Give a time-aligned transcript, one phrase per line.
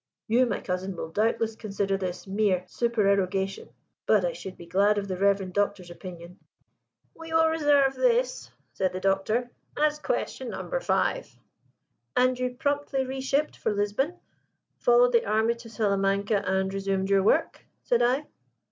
[0.27, 3.69] You, my cousin, will doubtless consider this mere supererogation,
[4.07, 6.39] but I should be glad of the reverend Doctor's opinion."
[7.13, 11.37] "We will reserve this," said the Doctor, "as Question Number Five."
[12.17, 14.17] "And you promptly reshipped for Lisbon,
[14.79, 18.25] followed the army to Salamanca, and resumed your work?" said I.